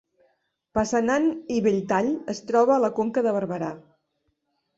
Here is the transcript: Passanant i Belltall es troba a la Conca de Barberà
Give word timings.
Passanant 0.77 1.27
i 1.55 1.59
Belltall 1.67 2.09
es 2.35 2.41
troba 2.49 2.75
a 2.77 2.79
la 2.87 2.91
Conca 3.01 3.25
de 3.29 3.35
Barberà 3.37 3.71